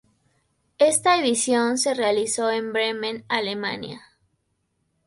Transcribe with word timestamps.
Esta 0.79 1.19
edición 1.19 1.77
se 1.77 1.93
realizó 1.93 2.49
en 2.49 2.73
Bremen, 2.73 3.23
Alemania. 3.27 4.01